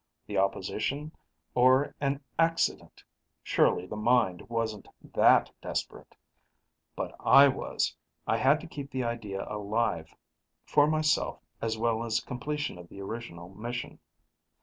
[0.25, 1.11] The opposition
[1.53, 3.03] or an accident?
[3.43, 6.15] Surely the Mind wasn't that desperate.
[6.95, 10.15] But I was; I had to keep the idea alive,
[10.65, 13.99] for myself as well as completion of the original mission.